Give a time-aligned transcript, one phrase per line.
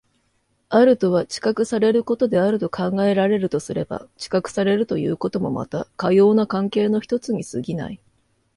[0.69, 7.99] あるとは知覚されることであると考えられるとすれば、知覚されるということもまたかような関係の一つに過ぎない。